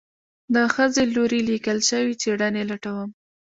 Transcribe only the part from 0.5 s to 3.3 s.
د ښځې لوري ليکل شوي څېړنې لټوم